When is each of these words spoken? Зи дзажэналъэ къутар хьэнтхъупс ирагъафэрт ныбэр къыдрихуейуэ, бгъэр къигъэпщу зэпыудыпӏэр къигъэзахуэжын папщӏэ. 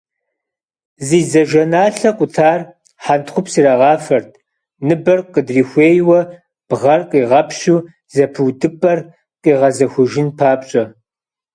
Зи 1.07 1.19
дзажэналъэ 1.25 2.11
къутар 2.17 2.59
хьэнтхъупс 3.03 3.53
ирагъафэрт 3.59 4.29
ныбэр 4.87 5.19
къыдрихуейуэ, 5.33 6.19
бгъэр 6.69 7.01
къигъэпщу 7.09 7.77
зэпыудыпӏэр 8.13 8.99
къигъэзахуэжын 9.43 10.27
папщӏэ. 10.37 10.83